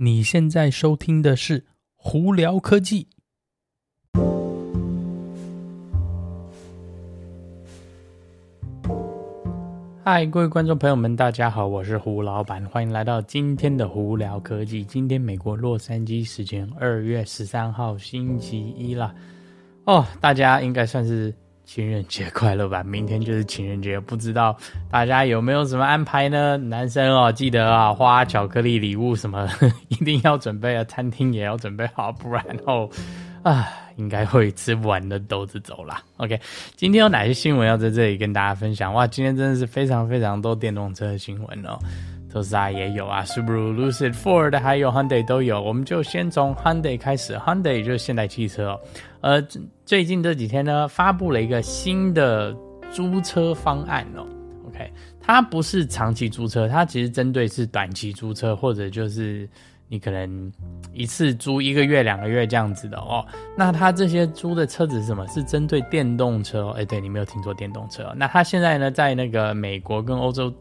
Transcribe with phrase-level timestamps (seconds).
[0.00, 1.58] 你现在收听的是
[1.96, 3.08] 《胡聊科技》。
[10.04, 14.84] 嗨，各位观众朋友们，大家好，我是胡老板，欢迎来到今天的《胡聊科技》。
[14.86, 19.12] 今天美国洛杉矶时间二月十三号星期一啦。
[19.82, 21.34] 哦，大家应该算是。
[21.68, 22.82] 情人节快乐吧！
[22.82, 24.56] 明天就是情人节，不知道
[24.90, 26.56] 大家有没有什么安排呢？
[26.56, 29.46] 男生哦，记得啊，花巧克力礼物什么
[29.88, 32.88] 一定要准备啊，餐厅也要准备好，不然哦
[33.42, 36.02] 啊，应该会吃不完的兜着走啦。
[36.16, 36.40] OK，
[36.74, 38.94] 今天有哪些新闻要在这里跟大家分享？
[38.94, 41.78] 哇，今天真的是非常非常多电动车的新闻哦。
[42.30, 45.60] 特斯拉也有啊，Subaru、Lucid、Ford 还有 Hyundai 都有。
[45.62, 48.80] 我们就先从 Hyundai 开始，Hyundai 就是现代汽车哦。
[49.22, 49.42] 呃，
[49.86, 52.54] 最近这几天呢，发布了一个新的
[52.92, 54.26] 租车方案哦。
[54.68, 59.48] OK，它不是长期租车，它其实针对是短期租车，或者就是
[59.88, 60.52] 你可能
[60.92, 63.24] 一次租一个月、两个月这样子的哦。
[63.56, 65.26] 那它这些租的车子是什么？
[65.28, 66.74] 是针对电动车哦。
[66.76, 68.12] 哎，对，你没有听错，电动车。
[68.14, 70.52] 那它现在呢，在那个美国跟欧洲。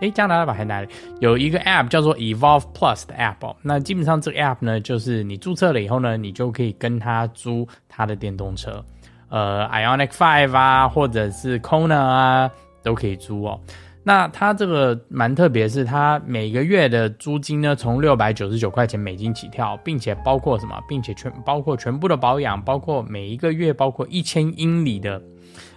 [0.00, 0.88] 诶，加拿大吧还哪里
[1.20, 3.54] 有一个 App 叫做 Evolve Plus 的 App 哦？
[3.62, 8.84] 那基本上这个 App 呢，就是你注册了以后呢，你就可以跟他租他的电动车，
[9.28, 12.50] 呃，Ioniq 5啊，或者是 Kona 啊，
[12.82, 13.60] 都可以租哦。
[14.02, 20.74] 那它这个蛮特别，是它每个月的租金呢，从六百九十九块钱美金起跳，并且包括什么？
[20.88, 25.20] 并且全包括全部的保养，包括每一个月包括一千英里的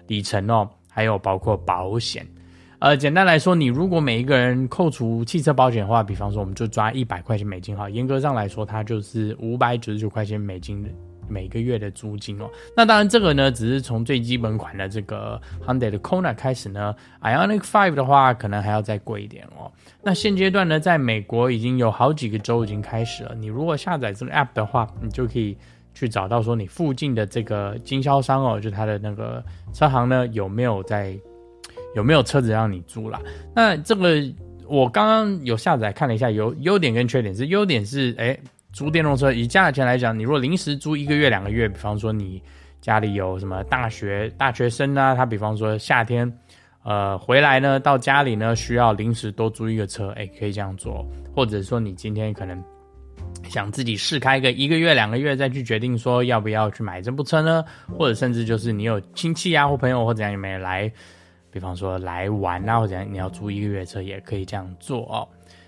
[0.07, 2.25] 里程哦，还有包括保险。
[2.83, 10.85] 呃，简单来说，你如果每一个人扣除汽车保险的话，比方说我们就抓一百块钱美金哈，严格上来说，它就是五百九十九块钱美金
[11.29, 12.49] 每个月的租金哦。
[12.75, 19.71] 那当然，这个呢只是从最基本款的这个 Hyundai 的 Kona 开始呢，Ioniq 5的话可能还要再贵一点哦。
[20.01, 25.57] 那现阶段呢，在美国已经有好几个州已经开始了，你如果下载这个 App 的话，你就可以
[25.93, 29.41] 去找到说你附近的这个经销商哦，就它的那个
[29.71, 31.17] 车行呢有没有在。
[31.95, 33.21] 有没有车子让你租啦？
[33.55, 34.21] 那这个
[34.67, 38.37] 我刚刚有下载看了一下，有优点跟缺点是，优点是，哎，
[38.71, 42.41] 租电动车以价钱来讲，你如果临时租一个月两个月，比方说你
[42.81, 46.31] 家里有什么大学大学生啊，他比方说夏天，
[46.83, 51.05] 呃，回来呢到家里呢需要临时多租一个车，哎，可以这样做，
[51.35, 52.61] 或者说你今天可能
[53.49, 57.63] 想自己试开个一个月两个月再去决定说要不要去买这部车呢，
[57.97, 60.91] 或者甚至就是你有亲戚啊或朋友或怎样有没有来。
[61.53, 65.27] 比方说来玩啊，或者你要租一个月车也可以这样做哦。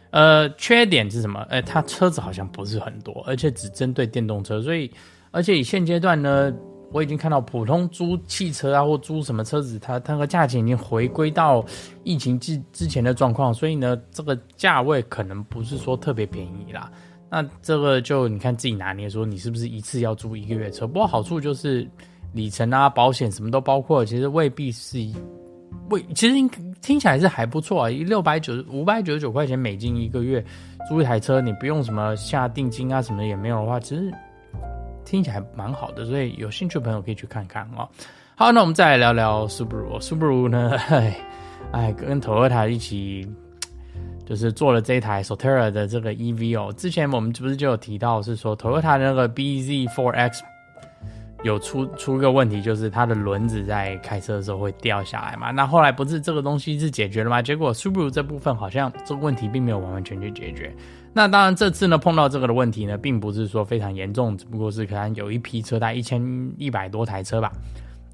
[0.09, 1.45] 呃，缺点是什么？
[1.49, 4.89] 呃，它车子好像不是很多，而且只针对电动车，所以
[5.31, 6.53] 而且以现阶段呢，
[6.91, 11.63] 我已经看到普通租汽车啊或租什么车子，它它个价钱已经回归到
[12.03, 16.89] 疫情之之前的状况，所以呢，这个价位可能不是说特别便宜啦。
[17.29, 20.87] 那这个就你看自己拿捏，说你是不是一次要租一个月车？
[20.87, 21.85] 不过好处就是
[22.31, 24.97] 里程啊、保险什么都包括，其实未必是。
[25.89, 26.49] 喂，其实
[26.81, 30.43] 听起来是还不错啊，一六百九十五百九十九块钱美金一个月
[30.89, 34.11] 租一台车，你不用什么下定金啊什么也没有的话，其实
[35.05, 37.87] 听起来蛮好的，所以有兴趣的朋友可以去看看哦。
[38.35, 39.99] 好，那我们再来聊聊 Subaru。
[39.99, 41.15] Subaru 呢，哎
[41.71, 43.27] 哎，跟 Toyota 一起
[44.25, 46.73] 就是做了这一台 Sotera 的这个 EV 哦。
[46.75, 50.41] 之前我们不是就有提到是说 Toyota 的那个 BZ4X。
[51.45, 55.51] 有出出个问题，就是它的轮子在开车的时候会掉下来嘛？
[55.51, 57.39] 那后来不是这个东西是解决了吗？
[57.39, 60.75] 结果 Subaru 这部分好像这个问题并没有完完全全解决。
[61.13, 66.19] 那当然这次呢碰到这个的问题呢，并不是说非常严重，只不过是可能有一批车，大概一千
[66.57, 67.51] 一百多台车吧，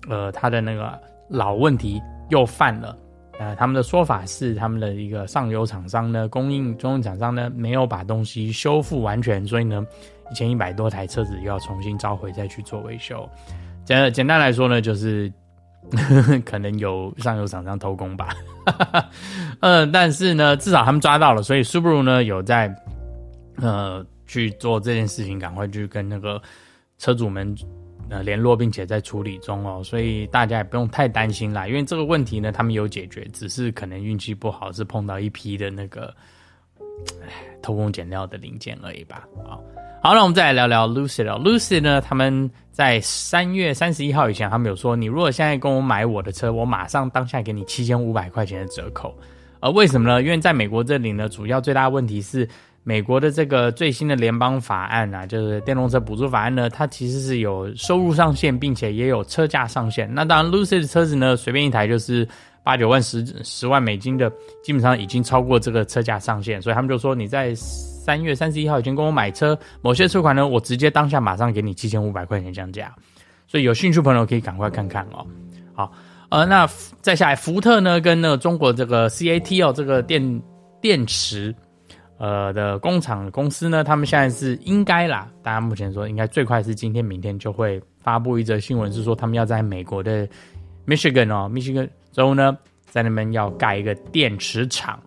[0.10, 1.00] 呃，它的那个
[1.30, 2.98] 老问题又犯了。
[3.40, 9.88] 呃，他们的说法是他们的一个上游厂商呢，供应中游厂商呢没有把东西修复完全，所以呢。
[10.32, 13.30] 一千一百多台车子又要重新召回再去做维修，
[13.84, 15.32] 简简单来说呢，就是
[16.46, 18.30] 可能有上游厂商偷工吧，
[19.60, 22.74] 嗯， 但是呢，至少他们抓到了，所以 Subaru 呢有在
[23.58, 26.42] 呃去做这件事情，赶快去跟那个
[26.98, 27.54] 车主们
[28.10, 36.14] 呃联络，并且在处理中哦，所以大家也不用太担心啦，因为这个问题呢，他们有解决，只是可能运气不好，是碰到一批的那个
[37.62, 39.58] 偷工减料的零件而已吧，啊。
[40.04, 41.38] 好，那我们再来聊聊 Lucy 了。
[41.38, 49.16] Lucy 呢，他们在三月三十一号以前，他们有说，你如果现在跟我买我的车，我马上当下给你七千五百块钱的折扣。
[49.60, 50.24] 而为什么呢？
[50.24, 52.50] 因为在美国这里呢，主要最大的问题是
[52.82, 60.12] 美国的这个最新的联邦法案啊，就是电动车补助法案呢，它其实是有收入上限，并且也有车价上限。
[60.12, 62.28] 那当然，Lucy 的车子呢，随便一台就是
[62.64, 64.32] 八九万、十十万美金的，
[64.64, 72.94] 基本上已经超过这个车价上限，所以他们就说你在三月三十一号已经跟我买车，某些车款呢，我直接当下马上给你七千五百块钱降价，
[73.48, 75.26] 所以有兴趣朋友可以赶快看看哦。
[75.74, 75.92] 好，
[76.30, 76.68] 呃，那
[77.02, 80.42] 再下来，福特呢跟那个中国这个 CAT 哦，这个电
[80.82, 81.54] 电池。
[82.18, 90.28] 呃的工厂公司呢，他们现在是应该啦，大家目前说应该最快是今天明天就会发布一则新闻，是说他们要在美国的
[90.86, 95.00] Michigan 哦，Michigan 之后呢，在那边要盖一个电池厂，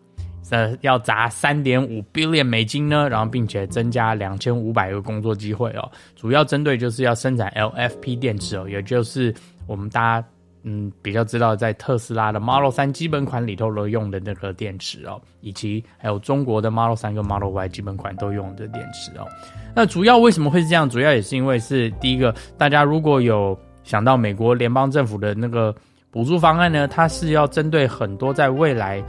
[0.50, 9.34] 呃，要砸三点五 billion 美金呢，然后并且增加两千五百个工作机会哦，主要针对就是要生产 LFP 电池哦，也就是
[9.66, 10.26] 我们大家。
[10.66, 19.28] 嗯，比较知道在特斯拉的 Model 3基本款里头都用的那个电池哦，以及还有中国的 Model 3跟 Model Y 基本款都用的电池哦。
[19.76, 20.88] 那主要为什么会是这样？
[20.88, 25.74] 主要也是因为是第一个，大家如果有想到美国联邦政府的那个
[26.14, 29.02] 补助方案呢，它是要针对很多在未来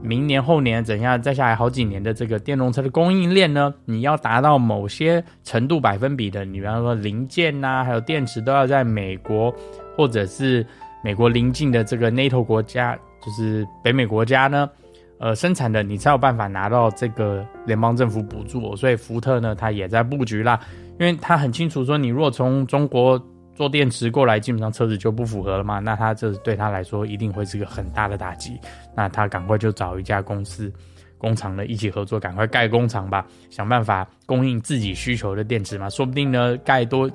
[0.00, 9.52] 明年后年怎样再下来好几年的这个电动车的供应链呢，你要达到某些程度百分比的，你比方说零件呐、啊，还有电池都要在美国
[9.96, 10.64] 或者是。
[11.04, 14.70] 美国邻近的这个 NATO 国家，就是北美国家呢，
[15.18, 20.60] 呃，生产的你才有办法拿到这个联邦政府补助，所以福特呢，它也在布局啦，
[21.00, 23.20] 因为它很清楚说，你如果从中国
[23.62, 28.58] 做电池过来，基本上车子就不符合了嘛，那他这对他来说一定会是个很大的打击，
[28.96, 30.72] 那他赶快就找一家公司
[31.16, 37.08] 工厂呢一起合作，赶快盖工厂吧，想办法供应自己需求的电池嘛，说不定呢盖多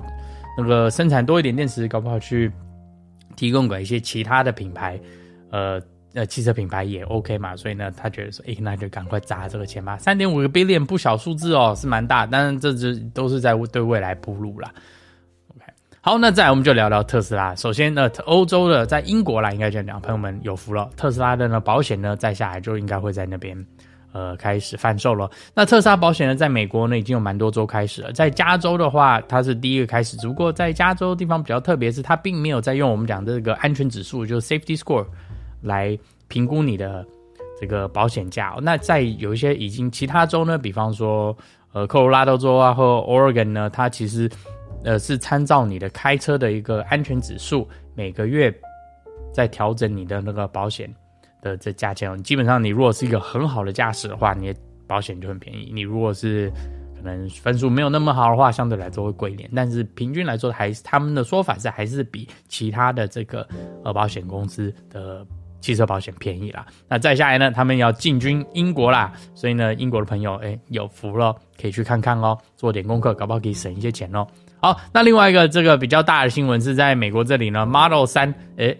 [0.56, 2.50] 那个生产多一点电池，搞不好去。
[3.36, 4.98] 提供给一些其他的品牌，
[5.52, 5.80] 呃
[6.12, 9.96] 呃，汽车品牌也 OK 嘛，所以呢，他觉得说，哎，那就赶快砸这个钱吧。
[9.98, 14.74] 三点五个 billion 不小数字哦，是蛮大，但是这只都是在对未来铺路啦。
[16.08, 17.54] 好，那再我们就聊聊特斯拉。
[17.54, 23.66] 首先呢，欧洲的在英国啦，应该这样讲，朋友们有福了，特斯拉的呢保险呢，再下来就应该会在那边。
[24.12, 25.30] 呃，开始贩售了。
[25.52, 28.10] 那特斯拉保险呢，在美国呢已经有蛮多州开始了。
[28.10, 30.16] 在加州的话，它是第一个开始。
[30.16, 35.04] 只不过在加州地方比较特别，是它并没有在用我们讲的这个安全指数，就是 safety score
[35.60, 35.94] 来
[36.26, 37.04] 评估你的
[37.60, 38.56] 这个保险价。
[38.62, 41.36] 那在有一些已经其他州呢，比方说
[41.74, 44.26] 呃科罗拉多州啊，或 Oregon 呢，它其实
[44.84, 48.52] 呃是参照你的开车的一个安全指数，每个月
[49.32, 50.92] 在调整你的那个保险。
[51.40, 55.70] 的这价钱，基本上你如果是一个很好的驾驶的话，你的保险就很便宜。
[55.72, 56.52] 你如果是
[56.96, 59.48] 可能分数没有那么好的话，相对来说会贵一点。
[59.54, 63.46] 但是平均来说，还是他们的说法是还是比其他的这个
[63.84, 65.24] 呃保险公司的
[65.60, 66.66] 汽车保险便宜啦。
[66.88, 74.26] 那再下来呢，他们要进军英国啦，所以呢，英国的朋友哎有福了，可以去看看哦，做点功课，搞不好可以省一些钱哦。
[74.60, 78.76] 好，那另外一个这个比较大的新闻是在美国这里呢，Model 3哎。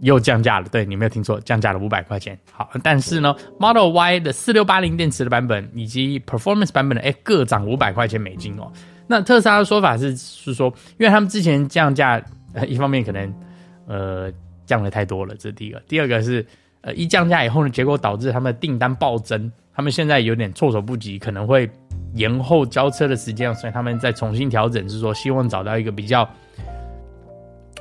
[0.00, 2.36] 又降价了，对，你没有听错，降价了五百块钱。
[2.50, 8.68] 好，但是呢，Model Y 的四六八零电池的版本以及 Performance 版本的，哎，各涨五百块钱美金哦。
[9.06, 10.66] 那特斯拉的说法是是说，
[10.98, 12.20] 因为他们之前降价，
[12.52, 13.32] 呃，一方面可能
[13.86, 14.28] 呃
[14.66, 16.44] 降的太多了，这是第一个；第二个是
[16.80, 21.70] 呃一降价以后呢，结果导致他们的订单暴增，他们现在有点措手不及，可能会
[22.14, 26.28] 延后交车的时间，所以他们再重新调整，是说希望找到一个比较。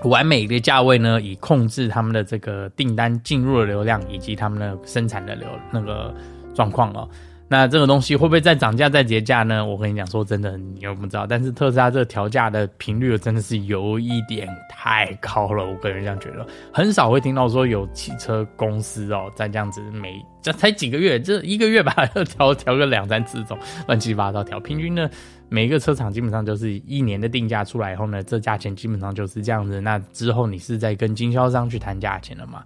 [0.04, 6.12] 完美的价位呢，以控制他们的这个订单进入的流量以及他们的生产的流那个
[6.56, 7.08] 状况哦。
[7.51, 9.65] 那这个东西会不会再涨价再结价呢？
[9.65, 11.27] 我跟你讲，说真的，你又不知道。
[11.27, 25.10] 但是特斯拉这个调价的频率真的是有一点太高了，我个人这样觉得，很少会听到说有汽车公司哦，在这样子每这才几个月，这一个月吧，要 调调个两三次这种乱七八糟调，平均呢，
[25.50, 29.81] 每一个车厂基本上就是一年的定价出来以后呢，这价钱基本上就是这样子。
[29.81, 32.63] 那之后你是在跟经销商去谈价钱了嘛？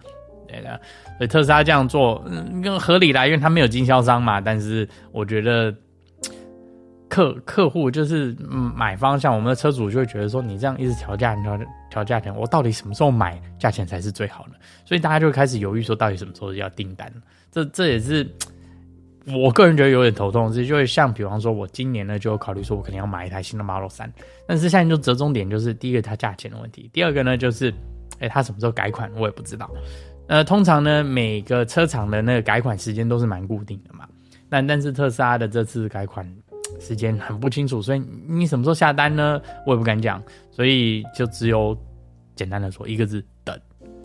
[0.47, 0.79] 对的，
[1.17, 4.39] 所以特斯拉这样做，嗯，更合理啦，因为他没有经销商嘛。
[4.39, 5.73] 但是我觉得
[7.07, 8.35] 客客户就是
[8.75, 11.57] 买方，像我们的车主就会觉得说，你这样一直调价，调
[11.89, 14.51] 调价钱，我到底什么时候买价钱才是最好的？
[14.85, 17.11] 所以大家就会开始犹豫，说到底什么时候要订单？
[17.51, 18.27] 这这也是
[19.27, 20.51] 我个人觉得有点头痛。
[20.51, 24.09] 这就会像比方说，我今年呢就考虑说，我肯定要买一台新的 Model 3，
[24.45, 27.73] 但是现在就折中点就是第一个它价钱的问题，第二个呢就是，
[28.19, 29.71] 哎，它什么时候改款我也不知道。
[30.27, 34.07] 呃，通常呢，每个车厂的那个改款时间都是蛮固定的嘛。
[34.49, 36.25] 但但是特斯拉的这次改款
[36.79, 39.41] 时间很不清楚，所以你什么时候下单呢？
[39.65, 41.77] 我也不敢讲，所以就只有
[42.35, 43.59] 简单的说一个字：等。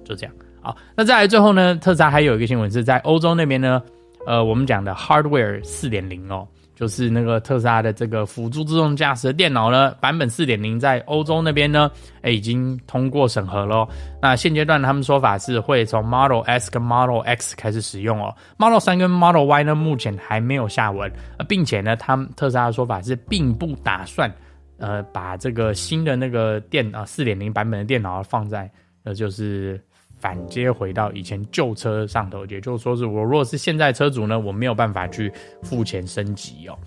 [0.04, 0.34] 就这样。
[0.60, 3.80] 好，那再来最后呢，特斯拉还有一个新闻是在欧洲那边呢，
[4.26, 6.46] 呃，我们讲的 Hardware 四点零哦。
[6.80, 11.90] 就是那个特斯拉的这个辅助自动驾驶的电脑呢，版本四点零在欧洲那边呢，
[12.22, 13.86] 哎，已经通过审核喽。
[14.22, 24.32] 那现阶段他们说法是会从 Model S 跟 Model X 开始使用哦，Model 三跟 Model Y 呢目前还没有下文，呃并且呢，他们特斯拉的说法是并不打算
[24.78, 28.70] 呃把这个新的那个电啊四点零版本的电脑放在
[29.04, 29.78] 呃就是。
[30.20, 36.78] 反接回到以前旧车上头，也就是说，是我如果是现在车主呢，我没有办法去付钱升级哦，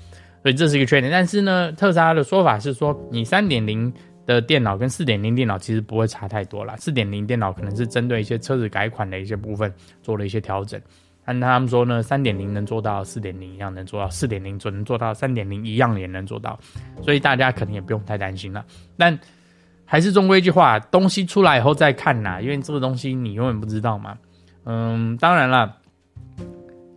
[0.44, 1.12] 所以这是一个缺点。
[1.12, 3.92] 但是呢，特斯拉的说法是说，你三点零
[4.26, 6.76] 的电脑跟四点零电脑其实不会差太多啦。
[6.78, 10.80] 四点零电脑可能是针对一些车子改款的一些部分做了一些调整，
[11.26, 16.60] 但他们说呢，三点零能做到四点零一样能做到，四点零只能做到三点零一样也能做到，
[17.02, 18.64] 所以大家可能也不用太担心了。
[18.96, 19.18] 但
[19.86, 24.18] 还是终归一句话，东西出来以后再看呐，因为这个东西你永远不知道嘛。
[24.66, 25.76] 嗯，当然了，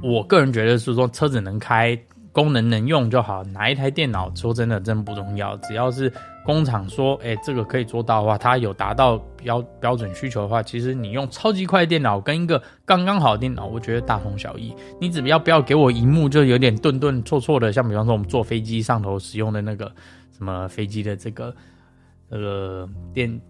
[0.02, 1.98] 我个人觉得是说车子能开，
[2.32, 3.42] 功能能用就好。
[3.44, 6.10] 哪一台电脑说真的真不重要，只要是
[6.44, 14.72] 工厂说，哎，这个可以做到的话，它有达到标标准需求的话，其实你用超级快电脑跟一个刚刚好的电脑，我觉得大同小异。
[15.00, 19.92] 你只要不要给我萤幕就有点顿顿挫挫的，像比方说我们坐飞机上头使用的那个
[20.38, 21.52] 什么飞机的这个。
[22.28, 23.40] 那个电，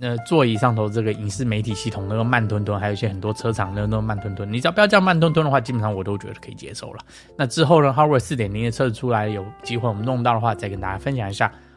[0.00, 7.04] 呃，座椅上头这个影视媒体系统那个慢吞吞，还有一些很多车厂的那个慢吞吞，你只要不要叫慢吞吞的话，基本上我都觉得可以接受了。
[7.36, 11.52] 那之后呢，Hardware 四点零的车子出来，有机会我们弄到的话，再跟大家分享一下。